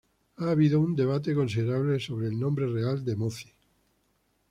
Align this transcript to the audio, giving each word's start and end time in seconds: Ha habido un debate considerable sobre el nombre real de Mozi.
Ha 0.37 0.49
habido 0.49 0.79
un 0.79 0.95
debate 0.95 1.35
considerable 1.35 1.99
sobre 1.99 2.25
el 2.25 2.39
nombre 2.39 2.65
real 2.65 3.05
de 3.05 3.15
Mozi. 3.15 3.53